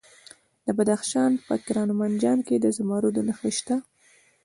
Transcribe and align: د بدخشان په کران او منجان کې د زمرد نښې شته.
د 0.65 0.67
بدخشان 0.77 1.31
په 1.47 1.53
کران 1.65 1.87
او 1.91 1.97
منجان 2.01 2.39
کې 2.47 2.55
د 2.59 2.65
زمرد 2.77 3.15
نښې 3.27 3.51
شته. 3.57 3.75